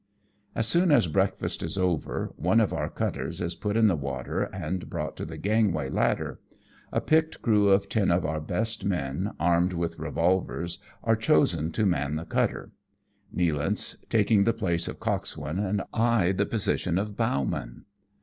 [0.55, 4.41] As soon as breakfast is over, one of our cutters is put in the water,
[4.45, 6.39] and brought to the gangway ladder.
[6.91, 11.71] A picked crew of ten of our best men, armed with re volvers, are chosen
[11.73, 12.71] to man the cutter;
[13.31, 17.85] Nealance taking the place of coxswain, and I the position of bow man.